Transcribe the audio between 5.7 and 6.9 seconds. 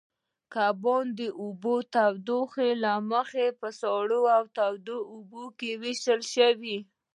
وېشل شوي.